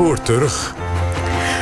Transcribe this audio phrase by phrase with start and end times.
[0.00, 0.79] spoor terug.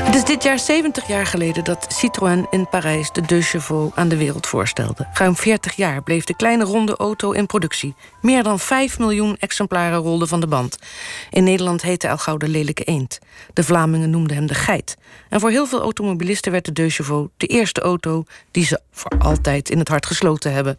[0.08, 4.09] Het is dit jaar 70 jaar geleden dat Citroën in Parijs de Deux Chevaux aan
[4.09, 5.09] de wereld voorstelde.
[5.12, 7.95] Ruim 40 jaar bleef de kleine ronde auto in productie.
[8.21, 10.79] Meer dan 5 miljoen exemplaren rolden van de band.
[11.30, 13.18] In Nederland heette El Gauw de lelijke eend.
[13.52, 14.96] De Vlamingen noemden hem de geit.
[15.29, 19.18] En voor heel veel automobilisten werd de Deux Chevaux de eerste auto die ze voor
[19.18, 20.79] altijd in het hart gesloten hebben.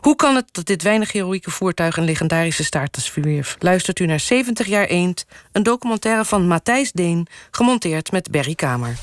[0.00, 3.56] Hoe kan het dat dit weinig heroïeke voertuig een legendarische status verwierf?
[3.58, 8.96] Luistert u naar 70 jaar eend, een documentaire van Matthijs Deen, gemonteerd met Kamer.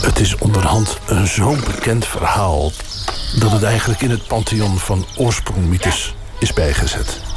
[0.00, 2.72] Het is onderhand een zo'n bekend verhaal
[3.40, 7.27] dat het eigenlijk in het pantheon van oorsprongmythes is bijgezet.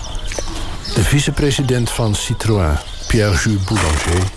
[0.94, 4.32] De vicepresident van Citroën, Pierre-Jules Boulanger,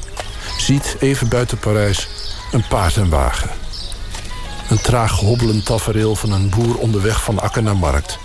[0.59, 2.09] ziet even buiten Parijs
[2.53, 3.51] een paard en wagen.
[4.69, 8.19] Een traag hobbelend tafereel van een boer onderweg van akker naar markt.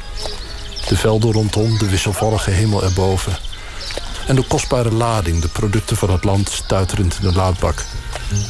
[0.87, 3.37] De velden rondom, de wisselvallige hemel erboven.
[4.27, 7.85] En de kostbare lading, de producten van het land stuiterend in de laadbak.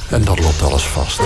[0.09, 1.19] En dan loopt alles vast.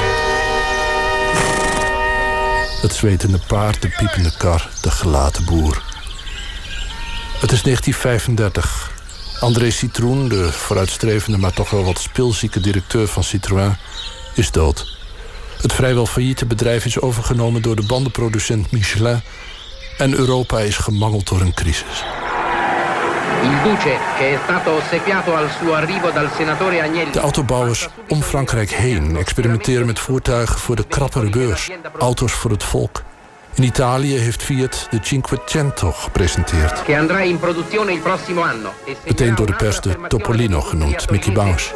[2.81, 5.92] Het zwetende paard, de piepende kar, de gelaten boer.
[7.43, 8.91] Het is 1935.
[9.39, 13.75] André Citroen, de vooruitstrevende maar toch wel wat speelzieke directeur van Citroën,
[14.33, 14.97] is dood.
[15.61, 19.21] Het vrijwel failliete bedrijf is overgenomen door de bandenproducent Michelin
[19.97, 22.03] en Europa is gemangeld door een crisis.
[27.13, 31.69] De autobouwers om Frankrijk heen experimenteren met voertuigen voor de krappere beurs,
[31.99, 33.03] auto's voor het volk.
[33.55, 36.87] In Italië heeft Fiat de Cinquecento gepresenteerd.
[39.05, 41.73] Meteen door de pers de Topolino genoemd, Mickey Mouse.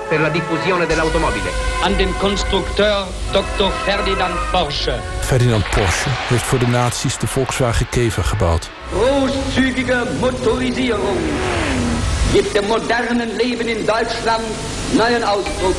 [1.83, 3.71] Aan de constructeur Dr.
[3.83, 4.99] Ferdinand Porsche.
[5.19, 8.69] Ferdinand Porsche heeft voor de nazi's de Volkswagen Kever gebouwd.
[8.91, 11.17] Großzügige Motorisierung
[12.33, 14.43] gibt dem modernen Leben in Deutschland
[14.91, 15.75] neuen Ausdruck.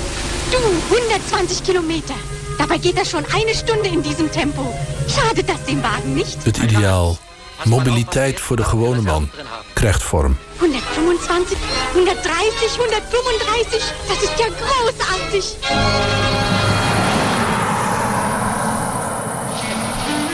[0.51, 0.59] Du,
[0.89, 2.38] 120 Kilometer.
[2.59, 4.75] Dabei geht das schon eine Stunde in diesem Tempo.
[5.09, 6.45] Schade dass den Wagen nicht.
[6.45, 7.19] Het ideaal.
[7.65, 9.31] Mobiliteit voor de gewone man
[9.73, 10.37] krijgt vorm.
[10.59, 11.59] 125,
[11.93, 13.93] 130, 135.
[14.09, 15.57] Das ist ja großartig.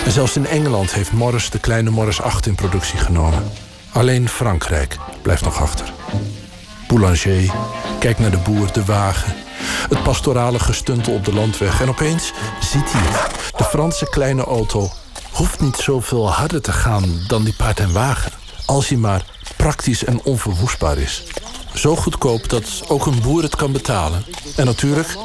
[0.04, 3.50] En zelfs in Engeland heeft Morris de kleine Morris 8 in productie genomen.
[3.92, 5.92] Alleen Frankrijk blijft nog achter.
[6.94, 7.54] Boulanger
[7.98, 9.34] kijkt naar de boer, de wagen,
[9.88, 11.80] het pastorale gestuntel op de landweg.
[11.80, 13.30] En opeens ziet hij.
[13.56, 14.90] De Franse kleine auto
[15.32, 18.32] hoeft niet zoveel harder te gaan dan die paard en wagen.
[18.66, 19.24] Als hij maar
[19.56, 21.22] praktisch en onverwoestbaar is.
[21.74, 24.24] Zo goedkoop dat ook een boer het kan betalen.
[24.56, 25.16] En natuurlijk,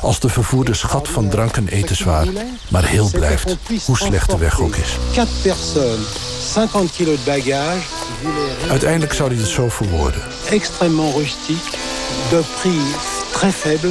[0.00, 2.26] als de vervoerde schat van drank en etenswaar
[2.68, 4.96] maar heel blijft, hoe slecht de weg ook is.
[5.12, 6.06] 4 personnes,
[6.52, 7.80] 50 kilo de bagage,
[8.70, 10.20] Uiteindelijk zou hij het zo verwoorden.
[10.50, 11.70] extrêmement rustique,
[12.30, 12.76] de prix
[13.32, 13.90] très faible.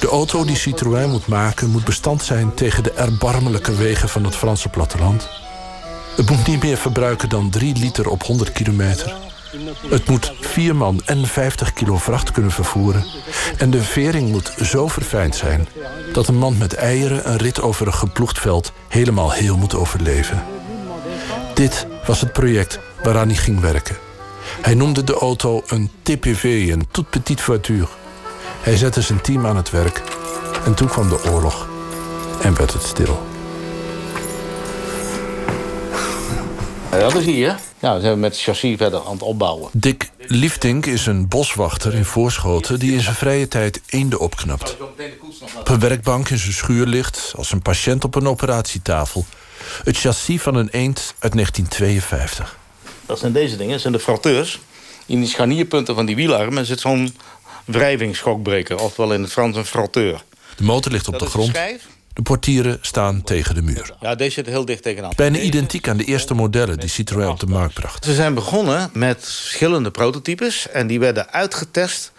[0.00, 4.36] De auto die Citroën moet maken moet bestand zijn tegen de erbarmelijke wegen van het
[4.36, 5.28] Franse platteland.
[6.16, 9.14] Het moet niet meer verbruiken dan 3 liter op 100 kilometer.
[9.88, 13.04] Het moet vier man en 50 kilo vracht kunnen vervoeren.
[13.56, 15.68] En de vering moet zo verfijnd zijn
[16.12, 20.44] dat een man met eieren een rit over een geploegd veld helemaal heel moet overleven.
[21.54, 23.96] Dit was het project waaraan hij ging werken.
[24.60, 27.88] Hij noemde de auto een TPV, een toute petite voiture.
[28.60, 30.02] Hij zette zijn team aan het werk
[30.64, 31.68] en toen kwam de oorlog
[32.42, 33.22] en werd het stil.
[36.90, 37.56] Dat is hier.
[37.80, 39.70] Ja, we zijn met het chassis verder aan het opbouwen.
[39.72, 44.76] Dick Liefdink is een boswachter in Voorschoten die in zijn vrije tijd eenden opknapt.
[45.58, 49.24] Op een werkbank in zijn schuur ligt, als een patiënt op een operatietafel,
[49.84, 52.58] het chassis van een eend uit 1952.
[53.06, 54.60] Dat zijn deze dingen, dat zijn de fratteurs.
[55.06, 57.16] In die scharnierpunten van die wielarmen zit zo'n
[57.64, 58.78] wrijvingsschokbreker.
[58.80, 60.24] Oftewel in het Frans een fratteur.
[60.56, 61.48] De motor ligt op Dat de grond.
[61.48, 61.86] schijf.
[62.12, 63.94] De portieren staan tegen de muur.
[64.00, 65.12] Ja, deze zit heel dicht tegenaan.
[65.16, 68.04] Bijna identiek aan de eerste modellen die Citroën op de markt bracht.
[68.04, 70.68] Ze zijn begonnen met verschillende prototypes.
[70.68, 72.12] En die werden uitgetest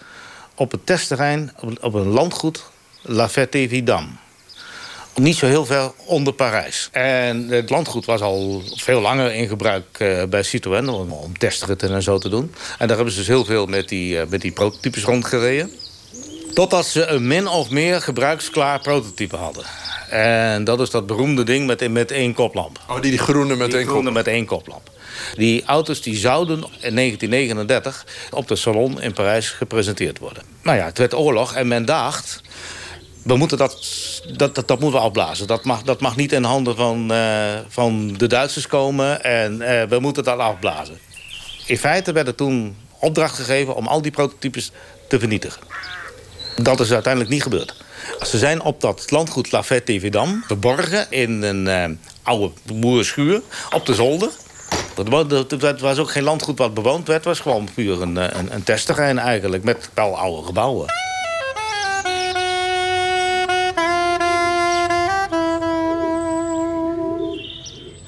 [0.56, 1.52] op het testterrein
[1.82, 2.64] op- een landgoed
[3.02, 4.08] La Ferté-Vidame.
[5.16, 6.90] Niet zo heel ver onder Parijs.
[6.92, 10.90] En het landgoed was al veel langer in gebruik eh, bij Citroën...
[10.90, 12.54] om, om testritten en zo te doen.
[12.78, 15.72] En daar hebben ze dus heel veel met die, eh, met die prototypes rondgereden.
[16.54, 19.64] Totdat ze een min of meer gebruiksklaar prototype hadden.
[20.10, 22.80] En dat is dat beroemde ding met, met één koplamp.
[22.90, 24.14] Oh, die, die groene met Die één groene kop.
[24.14, 24.90] met één koplamp.
[25.36, 30.44] Die auto's die zouden in 1939 op de salon in Parijs gepresenteerd worden.
[30.62, 32.42] Nou ja, het werd oorlog en men dacht...
[33.24, 33.78] we moeten dat,
[34.38, 35.48] dat, dat, dat moeten we afblazen.
[35.48, 39.88] Dat mag, dat mag niet in handen van, eh, van de Duitsers komen en eh,
[39.88, 41.00] we moeten dat afblazen.
[41.66, 44.72] In feite werd er toen opdracht gegeven om al die prototypes
[45.08, 45.62] te vernietigen.
[46.56, 47.76] Dat is uiteindelijk niet gebeurd.
[48.22, 51.90] Ze zijn op dat landgoed La Fête Vidam verborgen in een eh,
[52.24, 53.42] oude boerenschuur
[53.74, 54.30] op de zolder.
[54.96, 57.20] Dat was ook geen landgoed wat bewoond werd.
[57.20, 60.88] Het was gewoon puur een, eh, een, een testterrein eigenlijk, met wel oude gebouwen.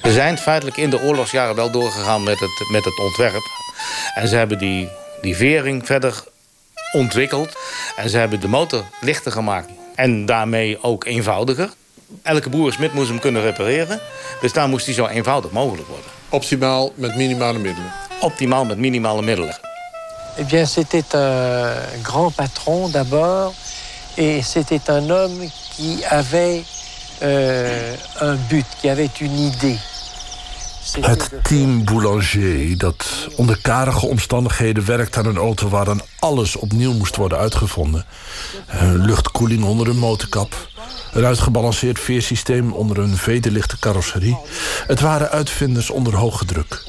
[0.02, 3.50] Ze zijn feitelijk in de oorlogsjaren wel doorgegaan met het, met het ontwerp.
[4.14, 4.88] En ze hebben die,
[5.20, 6.24] die vering verder
[6.92, 7.56] ontwikkeld.
[7.96, 9.70] En ze hebben de motor lichter gemaakt.
[9.94, 11.68] En daarmee ook eenvoudiger.
[12.22, 14.00] Elke boerensmid moest hem kunnen repareren.
[14.40, 16.10] Dus daar moest hij zo eenvoudig mogelijk worden.
[16.28, 17.92] Optimaal met minimale middelen.
[18.20, 19.58] Optimaal met minimale middelen.
[20.36, 23.54] Eh bien, c'était un grand patron d'abord,
[24.16, 26.64] et c'était un homme qui avait
[27.22, 29.78] euh, un but, qui avait une idée.
[30.92, 36.92] Het team Boulanger, dat onder karige omstandigheden werkt aan een auto waar dan alles opnieuw
[36.92, 38.06] moest worden uitgevonden.
[38.66, 40.68] Een luchtkoeling onder een motorkap.
[41.12, 44.38] Een uitgebalanceerd veersysteem onder een vederlichte carrosserie.
[44.86, 46.82] Het waren uitvinders onder hoge druk.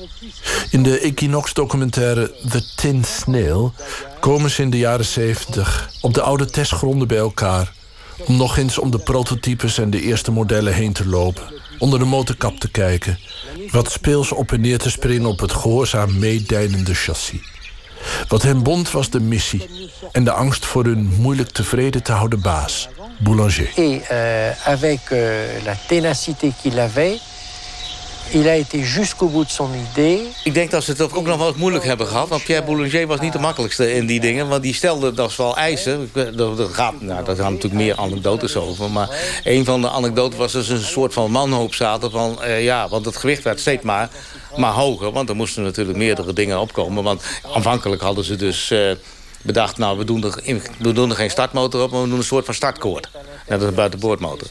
[0.70, 3.74] In de Equinox-documentaire The Tin Snail
[4.20, 7.74] komen ze in de jaren 70 op de oude testgronden bij elkaar
[8.26, 11.44] om nog eens om de prototypes en de eerste modellen heen te lopen.
[11.80, 13.20] Onder de motorkap te kijken.
[13.72, 17.40] Wat speels op en neer te springen op het gehoorzaam meedijnende chassis.
[18.28, 19.90] Wat hen bond was de missie.
[20.12, 22.88] En de angst voor hun moeilijk tevreden te houden baas.
[23.20, 23.70] Boulanger.
[23.76, 27.20] Et euh, avec euh, la ténacité qu'il avait,
[28.32, 30.20] il a été jusqu'au bout de son idée.
[30.44, 32.28] Ik denk dat ze het ook nog wel eens moeilijk hebben gehad.
[32.30, 34.48] Want Pierre Boulanger was niet de makkelijkste in die dingen.
[34.48, 36.10] Want die stelde dat wel eisen.
[36.14, 38.92] Er gaat, nou, daar gaan natuurlijk meer anekdotes over.
[38.92, 39.10] Maar
[39.44, 42.12] een van de anekdotes was dat ze een soort van manhoop zaten.
[42.12, 44.10] Van, eh, ja, want het gewicht werd steeds maar,
[44.56, 45.12] maar hoger.
[45.12, 47.04] Want er moesten natuurlijk meerdere dingen opkomen.
[47.04, 47.24] Want
[47.54, 48.72] aanvankelijk hadden ze dus...
[48.72, 48.92] eh,
[49.42, 52.18] bedacht, nou, we doen, er, in- we doen er geen startmotor op, maar we doen
[52.18, 53.08] een soort van startkoord.
[53.48, 54.48] Net als een buitenboordmotor.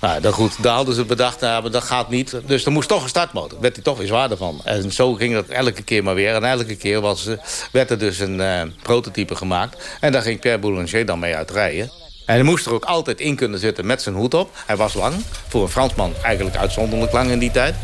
[0.00, 2.34] Nou, dan goed, daar hadden ze bedacht, nou, dat gaat niet.
[2.46, 3.60] Dus er moest toch een startmotor.
[3.60, 4.60] Werd hij toch weer zwaarder van.
[4.64, 6.34] En zo ging dat elke keer maar weer.
[6.34, 7.36] En elke keer was, eh,
[7.72, 9.82] werd er dus een eh, prototype gemaakt.
[10.00, 11.90] En daar ging Pierre Boulanger dan mee uitrijden.
[12.24, 14.50] En hij moest er ook altijd in kunnen zitten met zijn hoed op.
[14.66, 15.14] Hij was lang.
[15.48, 17.74] Voor een Fransman eigenlijk uitzonderlijk lang in die tijd.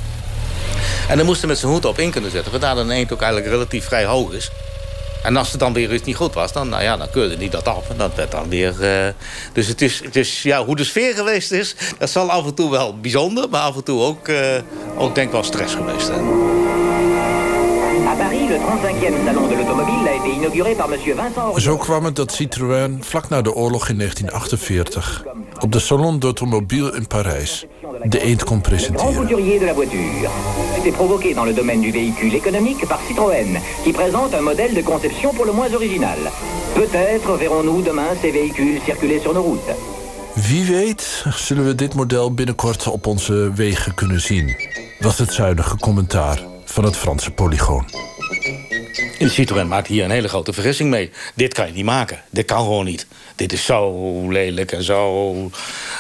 [1.09, 2.51] En dan moest hij met zijn hoed op in kunnen zetten.
[2.51, 4.51] Vandaar dat een eend ook eigenlijk relatief vrij hoog is.
[5.25, 7.49] En als het dan weer iets niet goed was, dan, nou ja, dan keurde hij
[7.49, 7.89] dat af.
[7.91, 8.83] En dat werd dan weer...
[8.83, 9.13] eh,
[9.53, 11.77] dus het is, het is, ja, hoe de sfeer geweest is...
[11.99, 13.49] dat zal af en toe wel bijzonder...
[13.49, 14.37] maar af en toe ook, eh,
[14.97, 16.25] ook denk ik wel stress geweest zijn.
[18.07, 21.61] À Paris, le 35e salon de l'automobile a été inauguré par monsieur Vincent Auriol.
[21.61, 25.25] Zo kwam het dat Citroën vlak na de oorlog in 1948...
[25.65, 27.67] op de Salon d'Automobile in Parijs
[28.03, 29.27] de eend kon grand presenteren.
[29.27, 30.31] de la voiture.
[30.75, 34.83] C'était provoqué dans le domaine du véhicule économique par Citroën, qui présente un modèle de
[34.83, 36.19] conception pour le moins original.
[36.75, 39.75] Peut-être verrons-nous demain ces véhicules circuler sur nos routes.
[40.35, 44.57] Wie weet zullen we dit model binnenkort op onze wegen kunnen zien.
[44.99, 47.85] Was het zuinige commentaar van het Franse polygoon.
[49.19, 51.11] En Citroën maakt hier een hele grote vergissing mee.
[51.35, 52.23] Dit kan je niet maken.
[52.31, 53.07] Dit kan gewoon niet.
[53.37, 55.35] Dit is zo lelijk en zo...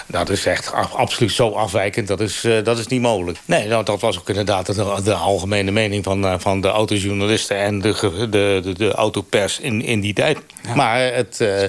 [0.06, 2.08] Dat is echt absoluut zo afwijkend.
[2.08, 3.38] Dat is, eh, dat is niet mogelijk.
[3.44, 6.04] Nee, nou, dat was ook inderdaad de, de algemene mening...
[6.04, 10.38] van, eh, van de autojournalisten en de, de, de, de autopers in, in die tijd.
[10.74, 11.62] Maar het, eh,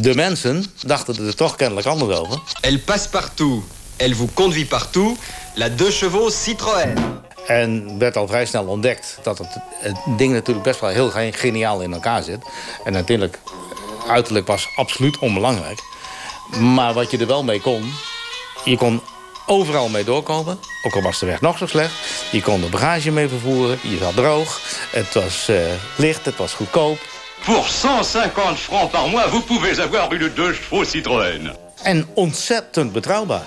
[0.00, 2.40] de mensen dachten er toch kennelijk anders over.
[2.60, 3.62] Elle passe partout.
[3.96, 5.18] Elle vous conduit partout.
[5.54, 6.94] La deux chevaux Citroën.
[7.46, 9.48] En werd al vrij snel ontdekt dat het,
[9.80, 12.38] het ding natuurlijk best wel heel ge- geniaal in elkaar zit.
[12.84, 13.38] En natuurlijk,
[14.08, 15.78] uiterlijk was absoluut onbelangrijk.
[16.58, 17.92] Maar wat je er wel mee kon,
[18.64, 19.02] je kon
[19.46, 20.58] overal mee doorkomen.
[20.86, 21.92] Ook al was de weg nog zo slecht.
[22.30, 24.60] Je kon er bagage mee vervoeren, je zat droog.
[24.90, 25.56] Het was eh,
[25.96, 26.98] licht, het was goedkoop.
[27.44, 31.52] Pour 150 francs par mois, vous pouvez avoir une deux chevaux Citroën.
[31.82, 33.42] En ontzettend betrouwbaar.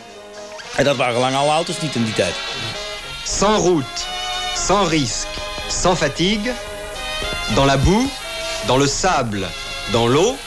[0.76, 2.34] En dat waren lang alle auto's niet in die tijd.
[3.26, 4.08] Sans route,
[4.56, 5.28] sans risque,
[5.68, 6.52] sans fatigue.
[7.56, 8.10] Dans la boue,
[8.68, 9.48] dans le sable,
[9.92, 10.38] dans l'eau.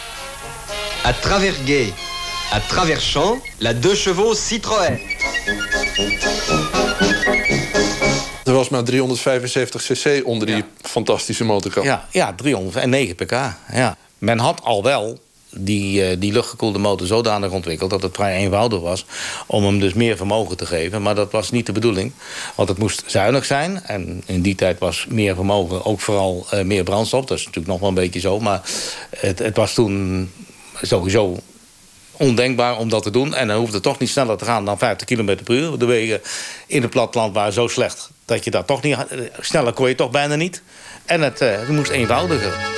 [1.05, 1.55] À travers
[2.53, 3.39] à travers champs.
[3.61, 4.99] La deux chevaux Citroën.
[8.45, 11.85] Er was maar 375 cc onder die fantastische motorkap.
[11.85, 13.33] Ja, ja 309 pk.
[13.73, 13.97] Ja.
[14.19, 15.19] Men had al wel
[15.51, 17.91] die, uh, die luchtgekoelde motor zodanig ontwikkeld...
[17.91, 19.05] dat het vrij eenvoudig was
[19.47, 21.03] om hem dus meer vermogen te geven.
[21.03, 22.13] Maar dat was niet de bedoeling,
[22.55, 23.83] want het moest zuinig zijn.
[23.85, 27.25] En in die tijd was meer vermogen ook vooral uh, meer brandstof.
[27.25, 28.41] Dat is natuurlijk nog wel een beetje zo.
[28.41, 28.63] Maar
[29.17, 30.31] het, het was toen
[30.83, 31.39] sowieso
[32.13, 33.35] ondenkbaar om dat te doen.
[33.35, 35.79] En dan hoefde het toch niet sneller te gaan dan 50 km per uur.
[35.79, 36.21] De wegen
[36.67, 38.11] in het platteland waren zo slecht...
[38.25, 38.97] dat je dat toch niet...
[39.41, 40.63] Sneller kon je toch bijna niet.
[41.05, 42.78] En het, het moest eenvoudiger.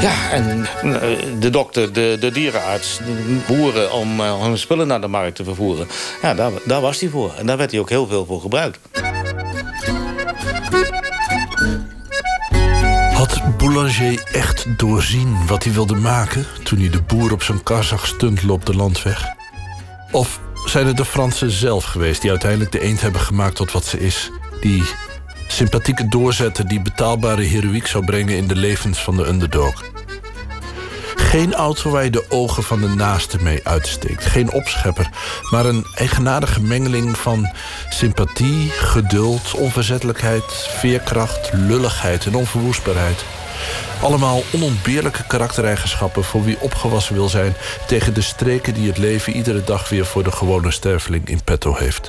[0.00, 1.00] Ja, en eh,
[1.40, 3.00] de dokter, de, de dierenarts,
[3.46, 5.86] boeren om hun spullen naar de markt te vervoeren.
[6.22, 7.34] Ja, daar, daar was hij voor.
[7.38, 8.78] En daar werd hij ook heel veel voor gebruikt.
[13.12, 16.46] Had Boulanger echt doorzien wat hij wilde maken...
[16.62, 19.24] toen hij de boer op zijn kar zag stuntelen op de landweg?
[20.10, 22.20] Of zijn het de Fransen zelf geweest...
[22.20, 24.30] die uiteindelijk de eend hebben gemaakt tot wat ze is?
[24.60, 24.82] Die
[25.54, 28.36] sympathieke doorzetter die betaalbare heroïek zou brengen...
[28.36, 29.82] in de levens van de underdog.
[31.14, 34.24] Geen auto waar je de ogen van de naaste mee uitsteekt.
[34.24, 35.10] Geen opschepper,
[35.50, 37.48] maar een eigenaardige mengeling van
[37.88, 40.44] sympathie, geduld, onverzettelijkheid,
[40.78, 43.24] veerkracht, lulligheid en onverwoestbaarheid.
[44.02, 47.54] Allemaal onontbeerlijke karaktereigenschappen voor wie opgewassen wil zijn
[47.86, 51.74] tegen de streken die het leven iedere dag weer voor de gewone sterveling in petto
[51.74, 52.08] heeft.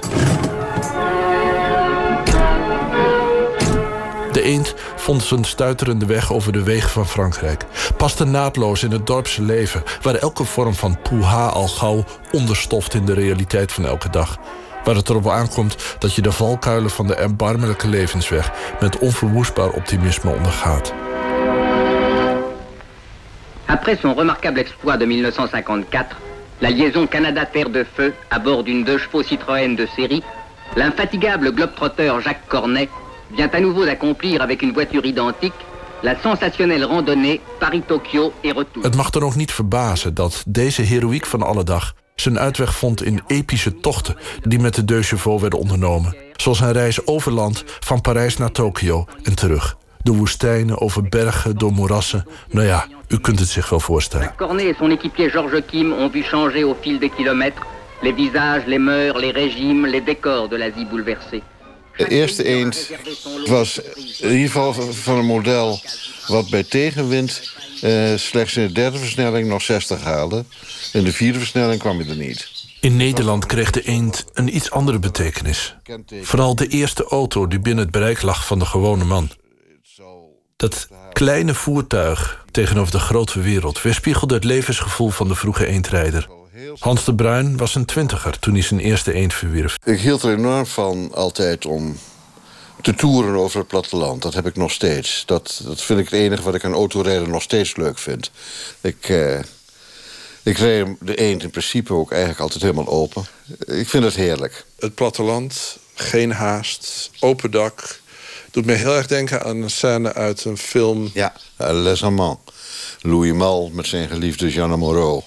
[4.46, 7.64] Eend vond zijn stuiterende weg over de wegen van Frankrijk.
[7.98, 13.06] Paste naadloos in het dorpse leven, waar elke vorm van poeha al gauw onderstoft in
[13.06, 14.38] de realiteit van elke dag.
[14.84, 20.32] Waar het erop aankomt dat je de valkuilen van de erbarmelijke levensweg met onverwoestbaar optimisme
[20.32, 20.94] ondergaat.
[23.66, 26.18] Après son remarquable exploit de 1954,
[26.60, 30.24] la liaison Canada-Terre de Feu à bord d'une deux chevaux Citroën de série,
[30.76, 32.90] l'infatigable globetrotter Jacques Cornet
[33.32, 35.54] vient à nouveau d'accomplir avec une voiture identique
[36.04, 38.84] la sensationnelle randonnée Paris-Tokyo et retour.
[38.84, 43.04] Het mag er ook niet verbazen dat deze heroïek van alle dag zijn uitweg vond
[43.04, 46.16] in epische tochten die met de Deux Chevaux werden ondernomen.
[46.36, 49.78] Zoals een reis over land van Parijs naar Tokio en terug.
[50.04, 52.28] Door woestijnen, over bergen, door moerassen.
[52.50, 54.34] Nou ja, u kunt het zich wel voorstellen.
[54.38, 57.66] Cornet et son équipier Georges Kim ont vu changer au fil des kilomètres
[58.02, 61.44] les visages, les mœurs, les régimes, les décors de l'Asie bouleversée.
[61.98, 62.90] De eerste eend
[63.46, 63.80] was
[64.20, 65.82] in ieder geval van een model
[66.28, 70.46] wat bij tegenwind uh, slechts in de derde versnelling nog 60 haalde.
[70.94, 72.50] In de vierde versnelling kwam je er niet.
[72.82, 75.76] In Nederland kreeg de eend een iets andere betekenis.
[76.22, 79.30] Vooral de eerste auto die binnen het bereik lag van de gewone man.
[80.56, 83.82] Dat kleine voertuig tegenover de grote wereld...
[83.82, 86.28] weerspiegelde het levensgevoel van de vroege eendrijder.
[86.80, 89.78] Hans de Bruin was een twintiger toen hij zijn eerste eend verwierf.
[89.84, 91.98] Ik hield er enorm van altijd om
[92.82, 94.22] te toeren over het platteland.
[94.22, 95.24] Dat heb ik nog steeds.
[95.26, 98.32] Dat, dat vind ik het enige wat ik aan autorijden nog steeds leuk vind.
[98.82, 99.40] Ik, uh,
[100.44, 103.26] ik reed de eend in principe ook eigenlijk altijd helemaal open.
[103.66, 104.66] Ik vind het heerlijk.
[104.80, 108.00] Het platteland, geen haast, open dak.
[108.52, 111.12] Doet me heel erg denken aan een scène uit een film...
[111.14, 112.54] Ja, Les Amants.
[113.02, 115.24] Louis Mal met zijn geliefde Jeanne Moreau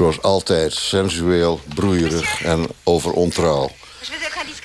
[0.00, 3.70] zoals altijd sensueel, broeierig en over ontrouw.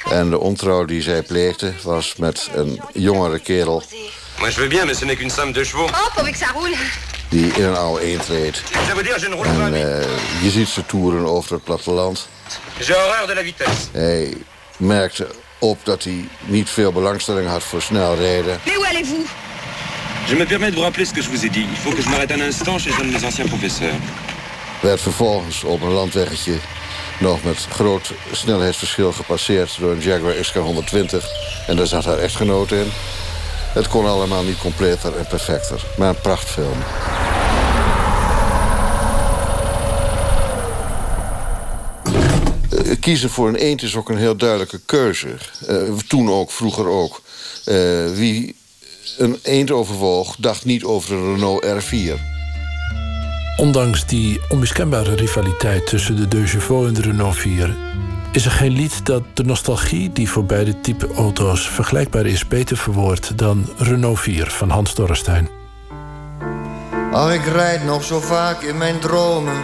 [0.10, 3.84] En de ontrouw die zij pleegde was met een jongere kerel...
[4.38, 5.92] Moi je veux bien, mais ce n'est qu'une somme de chevaux.
[5.92, 6.76] Oh, pour que ça roule.
[7.30, 8.64] Die in een oude eend reed.
[9.44, 10.02] En uh,
[10.44, 12.28] je ziet ze toeren over het platteland.
[12.80, 13.88] J'ai horreur de la vitesse.
[13.92, 14.34] Hij
[14.78, 15.28] merkte
[15.60, 18.60] op dat hij niet veel belangstelling had voor snel rijden.
[18.66, 19.28] Mais où allez-vous
[20.28, 21.68] Je me permets de vous rappeler ce que je vous ai dit.
[21.72, 24.00] Il faut que je m'arrête un instant chez un de mes anciens professeurs
[24.82, 26.58] werd vervolgens op een landweggetje
[27.20, 31.26] nog met groot snelheidsverschil gepasseerd door een Jaguar XK120.
[31.68, 32.88] En daar zat haar echtgenoot in.
[33.74, 36.78] Het kon allemaal niet completer en perfecter, maar een prachtfilm.
[42.86, 45.28] Eh, kiezen voor een eend is ook een heel duidelijke keuze.
[45.70, 47.22] Uh, toen ook, vroeger ook.
[47.66, 48.56] Uh, wie
[49.18, 52.35] een eend overwoog, dacht niet over de Renault R4.
[53.56, 57.76] Ondanks die onmiskenbare rivaliteit tussen de Deux Chevaux en de Renault 4...
[58.32, 62.48] is er geen lied dat de nostalgie die voor beide type auto's vergelijkbaar is...
[62.48, 65.50] beter verwoordt dan Renault 4 van Hans Dorrestein.
[67.12, 69.62] Oh, ik rijd nog zo vaak in mijn dromen...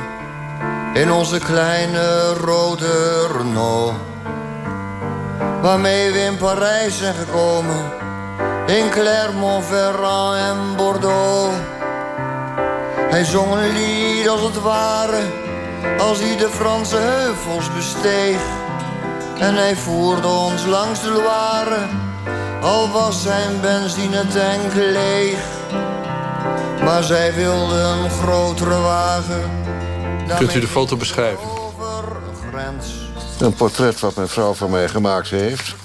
[0.93, 3.93] in onze kleine rode Renault...
[5.61, 7.91] waarmee we in Parijs zijn gekomen...
[8.67, 11.79] in Clermont-Ferrand en Bordeaux...
[13.11, 15.21] Hij zong een lied als het ware,
[15.99, 18.41] als hij de Franse heuvels besteeg.
[19.39, 21.87] En hij voerde ons langs de Loire,
[22.61, 25.39] al was zijn benzine tank leeg.
[26.83, 29.49] Maar zij wilde een grotere wagen.
[30.37, 31.47] Kunt u de foto beschrijven?
[33.39, 35.75] Een portret wat mijn vrouw van mij gemaakt heeft.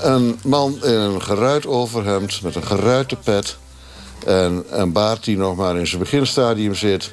[0.00, 3.56] Een man in een geruit overhemd met een geruite pet...
[4.26, 7.12] en een baard die nog maar in zijn beginstadium zit...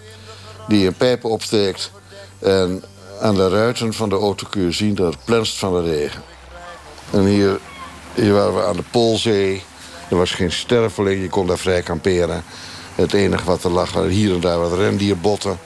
[0.67, 1.91] die een pijp opsteekt...
[2.39, 2.83] en
[3.21, 6.21] aan de ruiten van de auto kun je zien dat het plenst van de regen.
[7.11, 7.59] En hier,
[8.13, 9.63] hier waren we aan de Poolzee.
[10.09, 12.43] Er was geen sterveling, je kon daar vrij kamperen.
[12.95, 15.59] Het enige wat er lag, hier en daar wat rendierbotten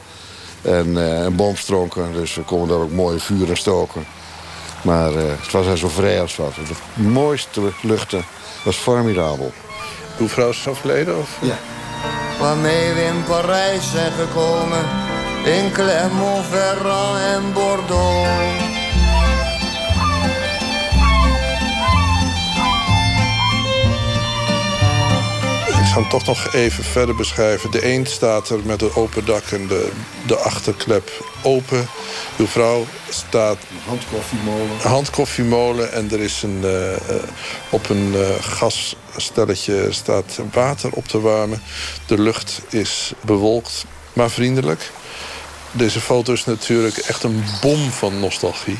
[0.61, 2.13] en, uh, en boomstronken.
[2.13, 4.05] Dus we konden daar ook mooie vuren stoken.
[4.81, 6.55] Maar uh, het was daar zo vrij als wat.
[6.55, 8.25] De mooiste luchten
[8.63, 9.51] was formidabel.
[10.19, 11.17] Uw vrouw is overleden?
[11.17, 11.37] Of?
[11.41, 11.57] Ja.
[12.39, 14.85] Waarmee we in Parijs zijn gekomen.
[15.45, 18.68] In Clermont-Ferrand en Bordeaux.
[25.99, 27.71] Ik ga hem toch nog even verder beschrijven.
[27.71, 29.91] De eend staat er met een open dak en de,
[30.27, 31.87] de achterklep open.
[32.37, 33.57] Uw vrouw staat...
[33.85, 34.77] Handkoffiemolen.
[34.81, 35.93] Handkoffiemolen.
[35.93, 37.17] En er is een, uh,
[37.69, 41.61] op een uh, gasstelletje staat water op te warmen.
[42.05, 44.91] De lucht is bewolkt, maar vriendelijk.
[45.71, 48.79] Deze foto is natuurlijk echt een bom van nostalgie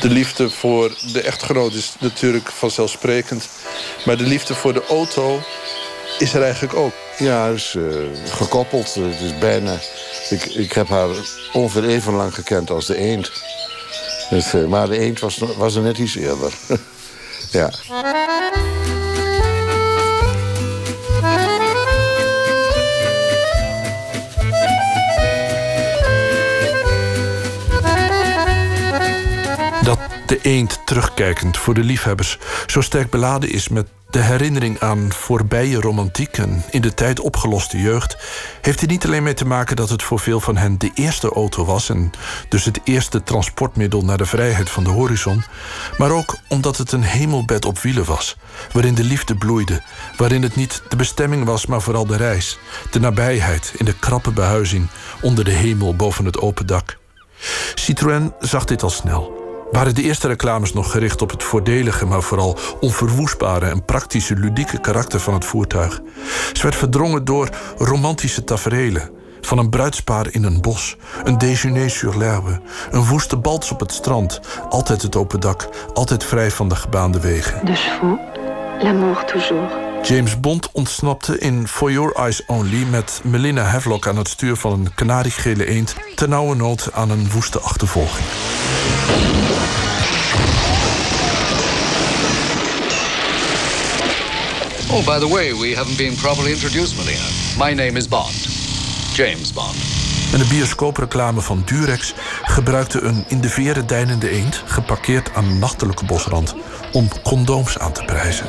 [0.00, 3.48] de liefde voor de echtgenoot is natuurlijk vanzelfsprekend.
[4.04, 5.42] Maar de liefde voor de auto
[6.18, 6.92] is er eigenlijk ook.
[7.18, 8.94] Ja, is uh, gekoppeld.
[8.94, 9.78] Het is bijna...
[10.30, 11.08] Ik, ik heb haar
[11.52, 13.30] ongeveer even lang gekend als de eend.
[14.30, 16.52] Dus, uh, maar de eend was, was er net iets eerder.
[17.50, 17.70] ja.
[30.32, 35.80] De eend terugkijkend voor de liefhebbers zo sterk beladen is met de herinnering aan voorbije
[35.80, 38.16] romantiek en in de tijd opgeloste jeugd,
[38.60, 41.28] heeft er niet alleen mee te maken dat het voor veel van hen de eerste
[41.28, 42.10] auto was en
[42.48, 45.44] dus het eerste transportmiddel naar de vrijheid van de horizon,
[45.98, 48.36] maar ook omdat het een hemelbed op wielen was,
[48.72, 49.82] waarin de liefde bloeide,
[50.16, 52.58] waarin het niet de bestemming was, maar vooral de reis,
[52.90, 54.88] de nabijheid in de krappe behuizing
[55.20, 56.98] onder de hemel boven het open dak.
[57.74, 59.41] Citroën zag dit al snel
[59.72, 64.80] waren de eerste reclames nog gericht op het voordelige, maar vooral onverwoestbare en praktische ludieke
[64.80, 66.00] karakter van het voertuig.
[66.52, 69.10] Ze werd verdrongen door romantische taferelen.
[69.40, 73.92] Van een bruidspaar in een bos, een déjeuner sur l'herbe, een woeste balts op het
[73.92, 77.66] strand, altijd het open dak, altijd vrij van de gebaande wegen.
[77.66, 78.22] De chevaux,
[78.82, 79.91] l'amour toujours.
[80.02, 84.72] James Bond ontsnapte in For Your Eyes Only met Melina Havelock aan het stuur van
[84.72, 85.94] een kanariegele eend,
[86.56, 88.26] nood aan een woeste achtervolging.
[94.90, 97.24] Oh, by the way, we haven't been properly introduced, Melina.
[97.58, 98.46] My name is Bond.
[99.14, 99.76] James Bond.
[100.32, 104.62] En de bioscoopreclame van Durex gebruikte een in de veren deinende eend...
[104.66, 106.54] geparkeerd aan een nachtelijke bosrand...
[106.92, 108.46] om condooms aan te prijzen.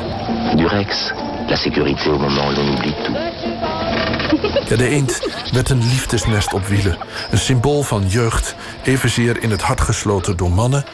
[0.58, 1.14] Durex,
[1.50, 3.16] la sécurité au moment où l'on oublie tout.
[4.70, 5.20] Ja, de eend
[5.52, 6.98] werd een liefdesnest op wielen.
[7.32, 10.86] Een symbool van jeugd, evenzeer in het hart gesloten door mannen...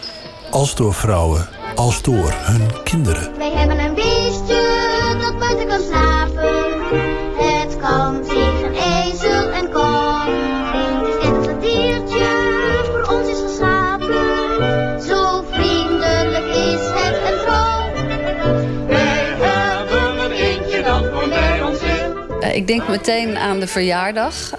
[0.49, 3.37] als door vrouwen, als door hun kinderen.
[3.37, 3.88] Wij hebben een
[22.59, 24.51] Ik denk meteen aan de verjaardag.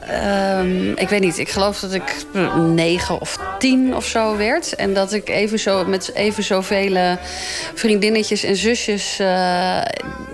[0.58, 2.24] Um, ik weet niet, ik geloof dat ik
[2.56, 4.74] negen of tien of zo werd.
[4.74, 7.16] En dat ik even zo, met even zoveel
[7.74, 9.26] vriendinnetjes en zusjes uh,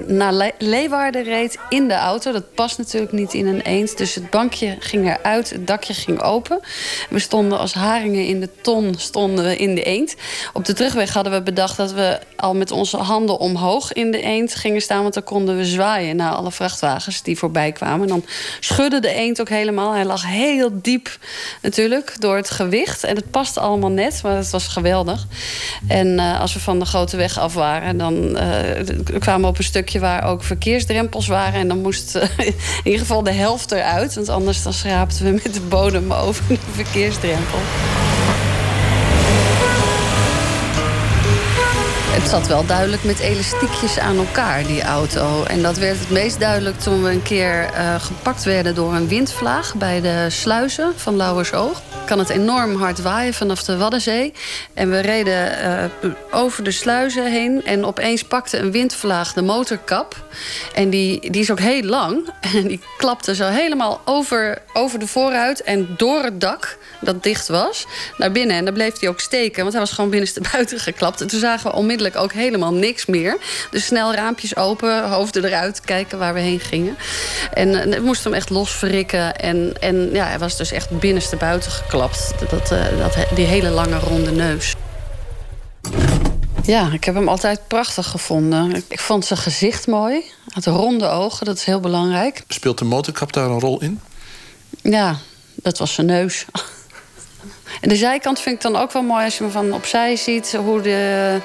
[0.06, 2.32] naar Le Leeuwarden reed in de auto.
[2.32, 3.98] Dat past natuurlijk niet in een eend.
[3.98, 6.60] Dus het bankje ging eruit, het dakje ging open.
[7.10, 10.14] We stonden als haringen in de ton stonden we in de eend.
[10.52, 14.20] Op de terugweg hadden we bedacht dat we al met onze handen omhoog in de
[14.20, 15.02] eend gingen staan.
[15.02, 18.08] Want dan konden we zwaaien naar alle vrachtwagens die voorbij kwamen.
[18.08, 18.24] Dan
[18.60, 19.92] schudde de eend ook helemaal.
[19.92, 21.18] Hij lag heel diep
[21.62, 23.04] natuurlijk door het gewicht.
[23.04, 25.26] En het paste allemaal net, maar het was geweldig.
[25.88, 29.58] En uh, als we van de grote weg af waren, dan uh, kwamen we op
[29.58, 31.60] een stukje waar ook verkeersdrempels waren.
[31.60, 34.14] En dan moest uh, in ieder geval de helft eruit.
[34.14, 37.58] Want anders dan schraapten we met de bodem over de verkeersdrempel.
[42.26, 45.44] Zat wel duidelijk met elastiekjes aan elkaar, die auto.
[45.44, 49.08] En dat werd het meest duidelijk toen we een keer uh, gepakt werden door een
[49.08, 51.82] windvlaag bij de sluizen van Lauwersoog.
[52.06, 54.32] kan het enorm hard waaien vanaf de Waddenzee.
[54.74, 55.50] En we reden
[56.02, 57.64] uh, over de sluizen heen.
[57.64, 60.26] En opeens pakte een windvlaag de motorkap.
[60.74, 62.28] En die, die is ook heel lang.
[62.56, 67.48] En die klapte zo helemaal over, over de voorruit en door het dak dat dicht
[67.48, 67.86] was,
[68.16, 68.56] naar binnen.
[68.56, 71.20] En daar bleef hij ook steken, want hij was gewoon binnenste buiten geklapt.
[71.20, 73.38] En toen zagen we onmiddellijk ook helemaal niks meer.
[73.70, 76.96] Dus snel raampjes open, hoofden eruit, kijken waar we heen gingen.
[77.52, 79.36] En we moesten hem echt los verrikken.
[79.36, 82.32] En, en ja, hij was dus echt binnenste buiten geklapt.
[82.50, 84.74] Dat, dat, die hele lange ronde neus.
[86.62, 88.84] Ja, ik heb hem altijd prachtig gevonden.
[88.88, 90.14] Ik vond zijn gezicht mooi.
[90.14, 92.42] Hij had ronde ogen, dat is heel belangrijk.
[92.48, 94.00] Speelt de motorkap daar een rol in?
[94.82, 95.16] Ja,
[95.54, 96.44] dat was zijn neus.
[97.80, 100.52] En de zijkant vind ik dan ook wel mooi als je me van opzij ziet
[100.52, 101.38] hoe de.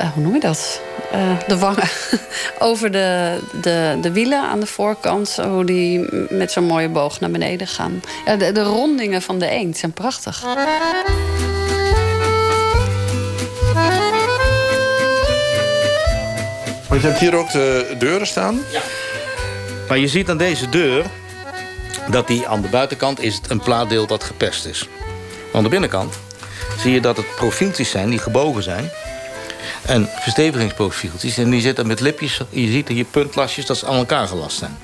[0.00, 0.80] Uh, hoe noem je dat?
[1.14, 1.88] Uh, de wangen
[2.58, 5.36] over de, de, de wielen aan de voorkant.
[5.48, 8.02] Hoe die met zo'n mooie boog naar beneden gaan.
[8.24, 10.42] Ja, de, de rondingen van de eend zijn prachtig.
[16.88, 18.60] Want je hebt hier ook de deuren staan.
[18.72, 18.80] Ja.
[19.88, 21.04] Maar je ziet aan deze deur
[22.10, 24.88] dat die aan de buitenkant is het een plaatdeel dat gepest is.
[25.54, 26.14] Aan de binnenkant
[26.78, 28.90] zie je dat het profieltjes zijn die gebogen zijn.
[29.82, 31.38] En verstevigingsprofieltjes.
[31.38, 32.40] En die zitten met lipjes.
[32.50, 34.78] Je ziet hier puntlasjes dat ze aan elkaar gelast zijn.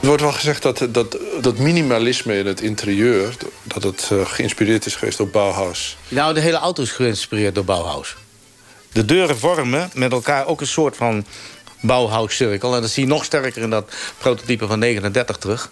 [0.00, 3.36] Er wordt wel gezegd dat, dat, dat minimalisme in het interieur...
[3.62, 5.96] dat het uh, geïnspireerd is geweest door Bauhaus.
[6.08, 8.16] Nou, de hele auto is geïnspireerd door Bauhaus.
[8.92, 11.24] De deuren vormen met elkaar ook een soort van
[11.80, 12.74] Bauhaus-cirkel.
[12.74, 15.70] En dat zie je nog sterker in dat prototype van 39 terug.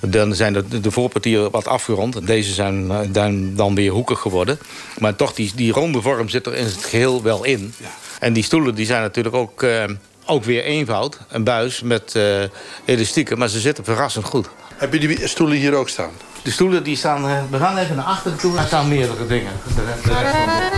[0.00, 2.26] Dan zijn de, de voorpartieren wat afgerond.
[2.26, 4.58] Deze zijn dan, dan weer hoekig geworden.
[4.98, 7.74] Maar toch, die, die ronde vorm zit er in het geheel wel in.
[7.76, 7.88] Ja.
[8.20, 9.84] En die stoelen die zijn natuurlijk ook, uh,
[10.26, 11.18] ook weer eenvoud.
[11.28, 12.42] Een buis met uh,
[12.84, 14.48] elastieken, maar ze zitten verrassend goed.
[14.76, 16.10] Heb je die stoelen hier ook staan?
[16.42, 17.24] De stoelen die staan...
[17.24, 18.54] Uh, we gaan even naar achteren toe.
[18.54, 19.52] Daar staan meerdere dingen.
[19.66, 20.71] De, de rest van de...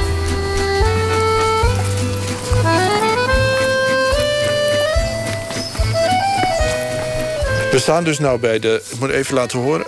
[7.75, 8.83] We staan dus nou bij de...
[8.91, 9.87] Ik moet even laten horen.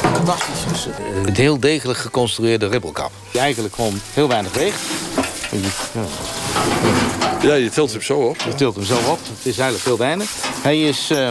[0.00, 0.86] Fantastisch.
[1.26, 3.10] Het heel degelijk geconstrueerde ribbelkap.
[3.30, 4.78] Die eigenlijk gewoon heel weinig weegt.
[7.42, 8.36] Ja, je tilt hem zo op.
[8.44, 9.18] Je tilt hem zo op.
[9.18, 10.30] Het is eigenlijk heel weinig.
[10.62, 11.10] Hij is...
[11.10, 11.28] Uh,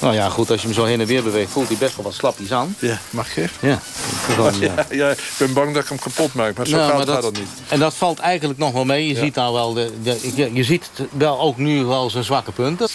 [0.00, 1.50] nou ja, goed, als je hem zo heen en weer beweegt...
[1.50, 2.76] voelt hij best wel wat slapjes aan.
[2.78, 3.44] Ja, mag je?
[3.60, 3.78] Ja.
[4.24, 7.06] Gewoon, ja, ja, ik ben bang dat ik hem kapot maak, maar zo nou, gaat,
[7.06, 7.48] dat, dat niet.
[7.68, 9.08] En dat valt eigenlijk nog wel mee.
[9.08, 12.52] Je ziet nou wel, de, de, je, je, ziet wel ook nu wel zijn zwakke
[12.52, 12.88] punten.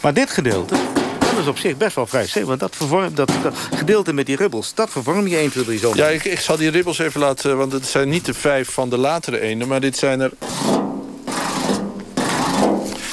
[0.00, 0.74] Maar dit gedeelte,
[1.18, 2.48] dat is op zich best wel vrij zeker.
[2.48, 5.78] Want dat, vervormt, dat, dat, gedeelte met die ribbels, dat vervorm je 1, 2, 3
[5.78, 5.92] zo.
[5.94, 8.90] Ja, ik, ik zal die ribbels even laten, want het zijn niet de vijf van
[8.90, 10.30] de latere ene, maar dit zijn er...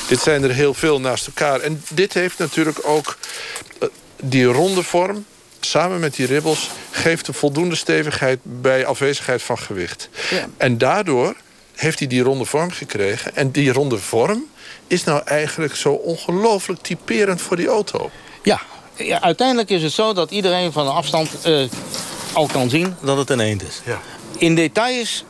[0.08, 1.60] Dit zijn er heel veel naast elkaar.
[1.60, 3.18] En dit heeft natuurlijk ook
[4.22, 5.26] die ronde vorm
[5.60, 10.10] samen met die ribbels geeft een voldoende stevigheid bij afwezigheid van gewicht.
[10.30, 10.48] Ja.
[10.58, 11.36] En daardoor
[11.76, 13.36] heeft hij die ronde vorm gekregen.
[13.36, 14.46] En die ronde vorm
[14.88, 18.12] is nou eigenlijk zo ongelooflijk typerend voor die auto.
[18.44, 18.62] Ja,
[18.96, 21.68] ja uiteindelijk is het zo dat iedereen van een afstand uh,
[22.34, 23.82] al kan zien dat het een eend is.
[23.86, 24.02] Ja.
[24.38, 25.26] In details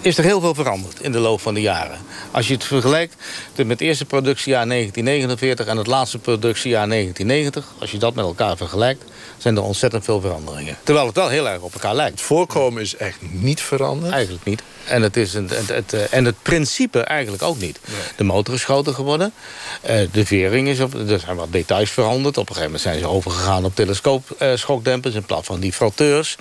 [0.00, 1.98] is er heel veel veranderd in de loop van de jaren.
[2.34, 3.14] Als je het vergelijkt
[3.56, 7.74] met het eerste productiejaar 1949 en het laatste productiejaar 1990...
[7.78, 9.04] als je dat met elkaar vergelijkt,
[9.38, 10.76] zijn er ontzettend veel veranderingen.
[10.82, 12.10] Terwijl het wel heel erg op elkaar lijkt.
[12.10, 14.12] Het voorkomen is echt niet veranderd?
[14.12, 14.62] Eigenlijk niet.
[14.84, 17.80] En het, is een, het, het, eh, en het principe eigenlijk ook niet.
[18.16, 19.32] De motor is groter geworden.
[19.80, 20.94] Eh, de vering is op...
[20.94, 22.36] Er zijn wat details veranderd.
[22.36, 25.14] Op een gegeven moment zijn ze overgegaan op telescoopschokdempers...
[25.14, 26.36] in plaats van die frotteurs.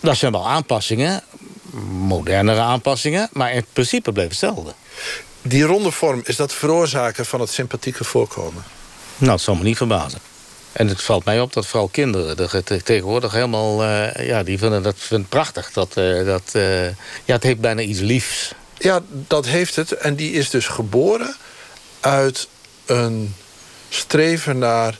[0.00, 1.22] Dat zijn wel aanpassingen
[1.88, 3.28] modernere aanpassingen.
[3.32, 4.74] Maar in principe bleef hetzelfde.
[5.42, 8.64] Die ronde vorm, is dat veroorzaken van het sympathieke voorkomen?
[9.16, 10.18] Nou, dat zal me niet verbazen.
[10.72, 13.84] En het valt mij op dat vooral kinderen er tegenwoordig helemaal...
[13.84, 15.72] Uh, ja, die vinden dat vinden prachtig.
[15.72, 16.86] Dat, uh, dat, uh,
[17.24, 18.54] ja, het heeft bijna iets liefs.
[18.78, 19.92] Ja, dat heeft het.
[19.92, 21.36] En die is dus geboren
[22.00, 22.48] uit
[22.86, 23.34] een
[23.88, 24.98] streven naar...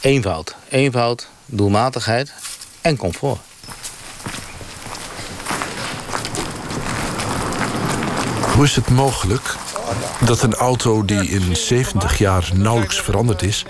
[0.00, 0.54] Eenvoud.
[0.68, 2.32] Eenvoud, doelmatigheid
[2.80, 3.38] en comfort.
[8.58, 9.54] Hoe is het mogelijk
[10.20, 13.64] dat een auto die in 70 jaar nauwelijks veranderd is...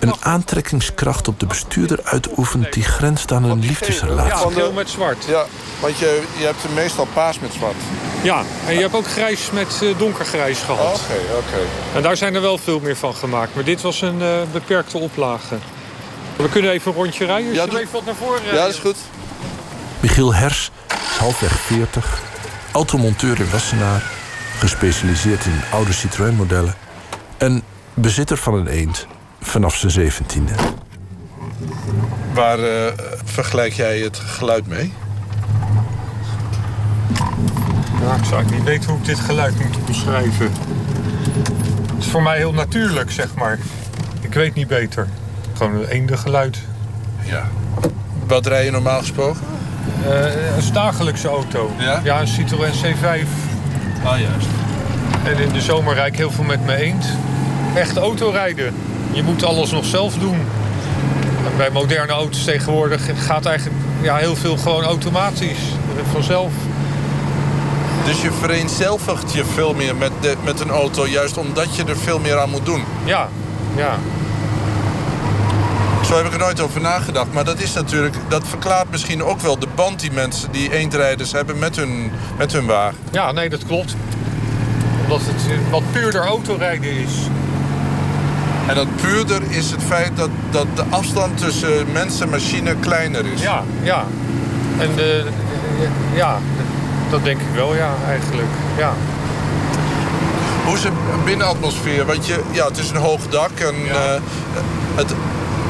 [0.00, 2.72] een aantrekkingskracht op de bestuurder uitoefent...
[2.72, 4.48] die grenst aan een liefdesrelatie?
[4.48, 5.24] Ja, geel met zwart.
[5.24, 5.44] Ja,
[5.80, 7.74] want je, je hebt meestal paars met zwart.
[8.22, 11.00] Ja, en je hebt ook grijs met uh, donkergrijs gehad.
[11.00, 11.60] Oké, oké.
[11.94, 13.54] En daar zijn er wel veel meer van gemaakt.
[13.54, 15.58] Maar dit was een uh, beperkte oplage.
[16.36, 17.52] We kunnen even een rondje rijden.
[17.52, 17.80] Ja, doe...
[17.80, 18.58] even wat naar voren rijden.
[18.58, 18.96] Ja, dat is goed.
[20.00, 20.70] Michiel Hers
[21.18, 22.22] halfweg 40,
[22.72, 24.17] automonteur in Wassenaar
[24.58, 26.74] gespecialiseerd in oude Citroën-modellen...
[27.36, 27.62] en
[27.94, 29.06] bezitter van een eend
[29.40, 30.52] vanaf zijn zeventiende.
[32.32, 32.92] Waar eh,
[33.24, 34.92] vergelijk jij het geluid mee?
[38.02, 40.52] Ja, ik zou niet weten hoe ik dit geluid moet beschrijven.
[41.94, 43.58] Het is voor mij heel natuurlijk, zeg maar.
[44.20, 45.08] Ik weet niet beter.
[45.56, 46.58] Gewoon een eende geluid.
[47.24, 47.48] Ja.
[48.26, 49.40] Wat rij je normaal gesproken?
[50.06, 51.70] Uh, een dagelijkse auto.
[51.78, 52.00] Ja?
[52.04, 53.47] Ja, een Citroën C5.
[54.04, 54.46] Ah, juist.
[55.24, 57.06] En in de zomer rijd ik heel veel met mijn eend.
[57.74, 58.74] Echt autorijden.
[59.12, 60.36] Je moet alles nog zelf doen.
[61.44, 65.58] En bij moderne auto's tegenwoordig gaat eigenlijk ja, heel veel gewoon automatisch.
[66.12, 66.52] Vanzelf.
[68.04, 71.06] Dus je vereenzelvigt je veel meer met, de, met een auto...
[71.06, 72.84] juist omdat je er veel meer aan moet doen?
[73.04, 73.28] Ja,
[73.76, 73.98] ja.
[76.08, 77.32] Zo heb ik er nooit over nagedacht.
[77.32, 81.32] Maar dat is natuurlijk, dat verklaart misschien ook wel de band die mensen, die eendrijders
[81.32, 82.96] hebben met hun, met hun wagen.
[83.10, 83.96] Ja, nee, dat klopt.
[85.02, 87.12] Omdat het wat puurder autorijden is.
[88.66, 93.26] En dat puurder is het feit dat, dat de afstand tussen mens en machine kleiner
[93.26, 93.42] is.
[93.42, 94.04] Ja, ja.
[94.78, 95.26] En de,
[96.14, 96.38] ja,
[97.10, 98.48] dat denk ik wel, ja, eigenlijk.
[98.78, 98.92] Ja.
[100.64, 100.92] Hoe is het
[101.24, 102.06] binnenatmosfeer?
[102.06, 104.14] Want je, ja, het is een hoog dak en ja.
[104.14, 104.20] uh,
[104.94, 105.14] het,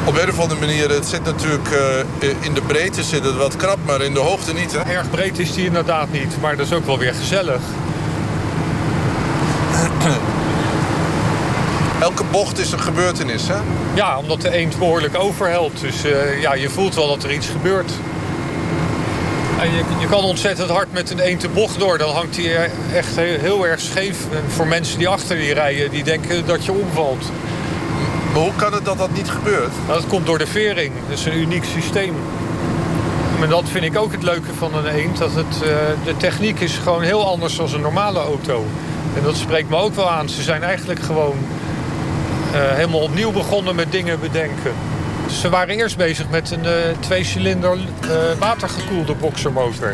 [0.09, 1.79] op een of andere manier, het zit natuurlijk uh,
[2.41, 4.73] in de breedte zit het wat krap, maar in de hoogte niet.
[4.73, 4.93] Hè?
[4.93, 7.61] Erg breed is die inderdaad niet, maar dat is ook wel weer gezellig.
[12.01, 13.57] Elke bocht is een gebeurtenis, hè?
[13.95, 15.81] Ja, omdat de eend behoorlijk overhelt.
[15.81, 17.93] Dus uh, ja, je voelt wel dat er iets gebeurt.
[19.61, 21.99] En je, je kan ontzettend hard met een eend de bocht door.
[21.99, 24.19] Dan hangt hij echt heel, heel erg scheef.
[24.33, 27.25] En voor mensen die achter die rijden, die denken dat je omvalt.
[28.39, 29.73] Hoe kan het dat dat niet gebeurt?
[29.87, 30.93] Nou, dat komt door de vering.
[31.09, 32.15] Dat is een uniek systeem.
[33.39, 35.19] Maar dat vind ik ook het leuke van een eend.
[35.19, 35.69] Dat het, uh,
[36.05, 38.67] de techniek is gewoon heel anders dan een normale auto.
[39.17, 40.29] En dat spreekt me ook wel aan.
[40.29, 41.37] Ze zijn eigenlijk gewoon
[42.53, 44.73] uh, helemaal opnieuw begonnen met dingen bedenken.
[45.31, 47.79] Ze waren eerst bezig met een uh, twee-cilinder
[48.39, 49.93] watergekoelde boxermotor.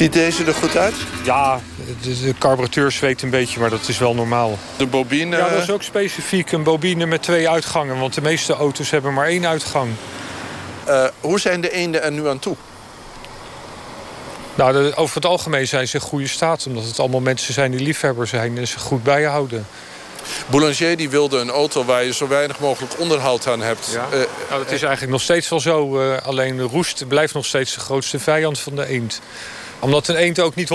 [0.00, 0.94] Ziet deze er goed uit?
[1.24, 1.60] Ja,
[2.02, 4.58] de, de carburateur zweet een beetje, maar dat is wel normaal.
[4.76, 5.36] De bobine?
[5.36, 7.98] Ja, dat is ook specifiek een bobine met twee uitgangen.
[7.98, 9.90] Want de meeste auto's hebben maar één uitgang.
[10.88, 12.56] Uh, hoe zijn de eenden er nu aan toe?
[14.54, 16.66] Nou, de, over het algemeen zijn ze in goede staat.
[16.66, 19.66] Omdat het allemaal mensen zijn die liefhebber zijn en ze goed bijhouden.
[20.46, 23.90] Boulanger die wilde een auto waar je zo weinig mogelijk onderhoud aan hebt.
[23.92, 24.06] Ja.
[24.12, 26.02] Uh, nou, dat is eigenlijk nog steeds wel zo.
[26.02, 29.20] Uh, alleen de roest blijft nog steeds de grootste vijand van de eend
[29.80, 30.70] omdat een eend ook niet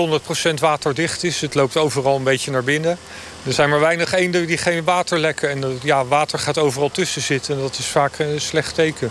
[0.50, 1.40] 100% waterdicht is.
[1.40, 2.98] Het loopt overal een beetje naar binnen.
[3.46, 5.50] Er zijn maar weinig eenden die geen water lekken.
[5.50, 7.54] En ja, water gaat overal tussen zitten.
[7.54, 9.10] En dat is vaak een slecht teken.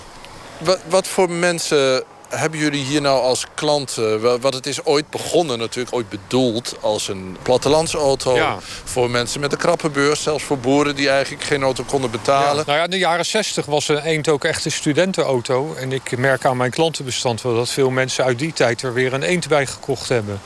[0.58, 4.42] Wat, wat voor mensen hebben jullie hier nou als klanten?
[4.42, 8.36] Wat het is ooit begonnen natuurlijk, ooit bedoeld als een plattelandsauto.
[8.36, 8.58] Ja.
[8.84, 12.58] Voor mensen met een krappe beurs, zelfs voor boeren die eigenlijk geen auto konden betalen.
[12.58, 12.64] Ja.
[12.66, 15.74] Nou ja, in de jaren 60 was een eend ook echt een studentenauto.
[15.74, 19.14] En ik merk aan mijn klantenbestand wel dat veel mensen uit die tijd er weer
[19.14, 20.42] een eend bij gekocht hebben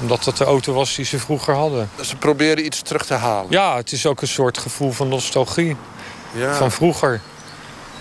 [0.00, 1.90] omdat dat de auto was die ze vroeger hadden.
[2.00, 3.50] Ze proberen iets terug te halen?
[3.50, 5.76] Ja, het is ook een soort gevoel van nostalgie.
[6.34, 6.54] Ja.
[6.54, 7.20] Van vroeger.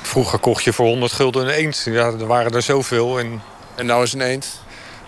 [0.08, 1.82] Vroeger kocht je voor 100 gulden een eend.
[1.86, 3.20] Ja, er waren er zoveel.
[3.20, 3.42] En,
[3.76, 4.62] en nou is een eend?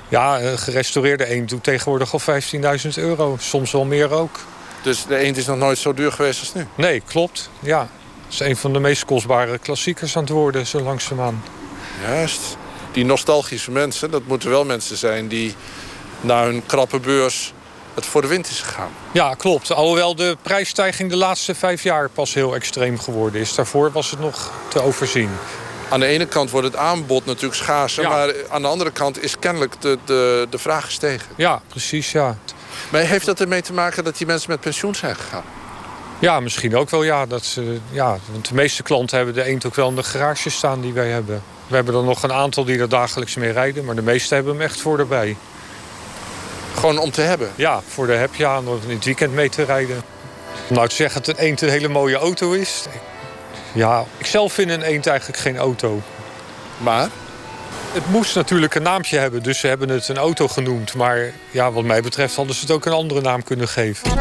[0.09, 3.35] Ja, een gerestaureerde eend doet tegenwoordig al 15.000 euro.
[3.39, 4.39] Soms wel meer ook.
[4.81, 6.67] Dus de eend is nog nooit zo duur geweest als nu?
[6.75, 7.49] Nee, klopt.
[7.59, 7.79] Ja.
[8.23, 11.43] Het is een van de meest kostbare klassiekers aan het worden, zo langzaamaan.
[12.01, 12.57] Juist.
[12.91, 15.55] Die nostalgische mensen, dat moeten wel mensen zijn die
[16.21, 17.53] naar hun krappe beurs
[17.93, 18.91] het voor de wind is gegaan.
[19.11, 19.71] Ja, klopt.
[19.71, 23.55] Alhoewel de prijsstijging de laatste vijf jaar pas heel extreem geworden is.
[23.55, 25.29] Daarvoor was het nog te overzien.
[25.89, 28.03] Aan de ene kant wordt het aanbod natuurlijk schaarser...
[28.03, 28.09] Ja.
[28.09, 31.27] maar aan de andere kant is kennelijk de, de, de vraag gestegen.
[31.35, 32.37] Ja, precies, ja.
[32.91, 35.43] Maar heeft dat ermee te maken dat die mensen met pensioen zijn gegaan?
[36.19, 37.25] Ja, misschien ook wel, ja.
[37.25, 38.17] Dat ze, ja.
[38.31, 41.09] Want de meeste klanten hebben de eend ook wel in de garage staan die wij
[41.09, 41.43] hebben.
[41.67, 43.85] We hebben er nog een aantal die er dagelijks mee rijden...
[43.85, 45.37] maar de meeste hebben hem echt voor erbij.
[46.79, 47.51] Gewoon om te hebben?
[47.55, 50.03] Ja, voor de heb ja, om in het weekend mee te rijden.
[50.69, 52.85] Om nou te zeggen dat een eend een hele mooie auto is...
[53.73, 56.01] Ja, ik zelf vind een eend eigenlijk geen auto.
[56.77, 57.09] Maar?
[57.91, 60.93] Het moest natuurlijk een naampje hebben, dus ze hebben het een auto genoemd.
[60.93, 64.11] Maar ja, wat mij betreft hadden ze het ook een andere naam kunnen geven.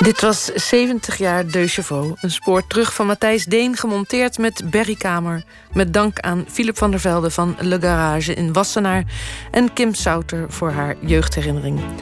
[0.00, 2.22] Dit was 70 jaar De Chevaux.
[2.22, 5.42] Een spoor terug van Matthijs Deen, gemonteerd met Berry Kamer.
[5.72, 9.04] Met dank aan Philip van der Velde van Le Garage in Wassenaar.
[9.50, 11.80] En Kim Souter voor haar jeugdherinnering.